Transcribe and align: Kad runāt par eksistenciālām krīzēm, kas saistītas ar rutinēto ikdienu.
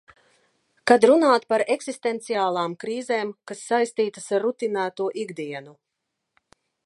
Kad 0.91 1.03
runāt 1.09 1.43
par 1.53 1.63
eksistenciālām 1.75 2.73
krīzēm, 2.85 3.35
kas 3.51 3.61
saistītas 3.71 4.29
ar 4.37 4.43
rutinēto 4.49 5.11
ikdienu. 5.25 5.77